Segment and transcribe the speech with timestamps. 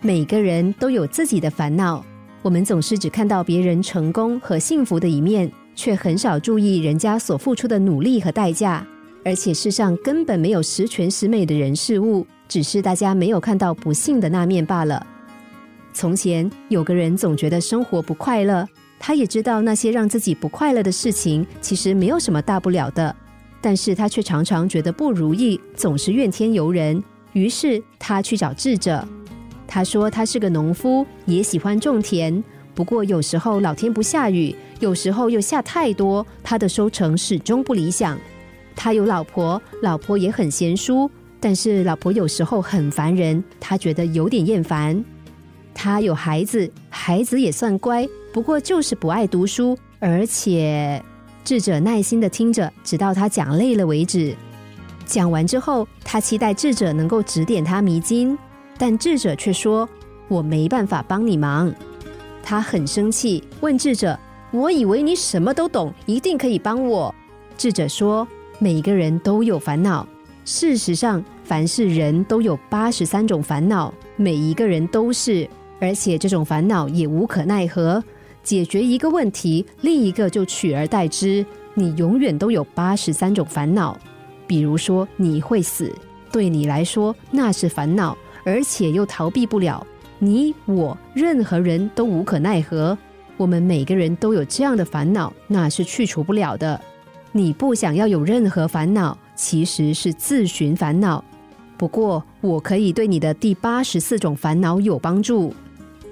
[0.00, 2.04] 每个人都有自己的烦恼。
[2.40, 8.86] 我们总是只看到别人成功和幸福的一面，却很少注意人家所付出的努力和代价。
[9.24, 15.04] 而且世上根本没有十全十美的人事物，只是大家没有看到不幸的那面罢了。
[15.92, 18.66] 从前有个人总觉得生活不快乐，
[19.00, 23.14] 他也知道那些让自己不快乐的事情其实没有什么大不了的，
[23.60, 27.02] 但是他却常常觉得不如意，总是怨天尤人。
[27.32, 29.06] 于是他去找智者。
[29.68, 32.42] 他说他是个农夫，也喜欢种田，
[32.74, 38.18] 不过有时候老天不下雨，有时候又下太多，他的收成始终不理想。
[38.74, 45.04] 他有老婆，老婆也很贤淑，但是老婆有时候很烦人，他觉得有点厌烦。
[45.74, 51.00] 他有孩子，孩子也算乖，不过就是不爱读书，而且
[51.44, 54.34] 智者耐心的听着，直到他讲累了为止。
[55.04, 58.36] 讲完之后，他期待智者能够指点他迷津。
[58.78, 59.86] 但智者却说
[60.28, 61.70] ：“我没办法帮你忙。”
[62.42, 64.18] 他很生气，问智者
[64.52, 67.14] ：“我以为你什么都懂，一定可以帮我。”
[67.58, 68.26] 智者说
[68.58, 70.06] ：“每个人都有烦恼。
[70.44, 75.46] 事实上，凡是人都有八十三种烦恼，每一个人都是，
[75.80, 78.02] 而且这种烦恼也无可奈何。
[78.42, 81.44] 解决一个问题，另一个就取而代之。
[81.74, 83.98] 你永远都有八十三种烦恼。
[84.46, 85.92] 比如说，你会死，
[86.32, 88.16] 对你来说那是烦恼。”
[88.48, 89.86] 而且又逃避不了，
[90.18, 92.96] 你我任何人都无可奈何。
[93.36, 96.80] 我们每个人都有这样的烦恼，那是去除不了的。
[97.30, 101.22] 你不想要有任何烦恼，其实是自寻烦恼。
[101.76, 105.54] 不过，我可以对你的第八十四种烦恼有帮助。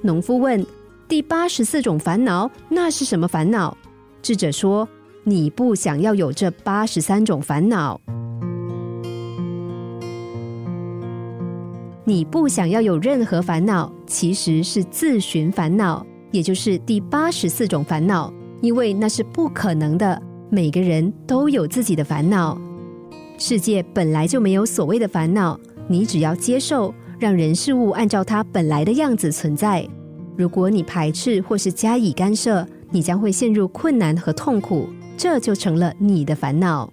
[0.00, 0.64] 农夫问
[1.08, 3.76] ：“第八十四种烦恼，那是什么烦恼？”
[4.22, 4.88] 智者说
[5.24, 8.00] ：“你不想要有这八十三种烦恼。”
[12.10, 20.20] 你不想要有任何烦恼，其实是自寻烦恼，也就是第八十四种烦恼，因为那是不可能的。
[20.48, 22.60] 每个人都有自己的烦恼，
[23.38, 29.86] 世界本来就没有所谓的烦恼，你只要接受，让人事物按照它本来的样子存在。
[30.36, 36.92] 如果你排斥或是加以干涉，你将会陷入困难和痛苦，这就成了你的烦恼。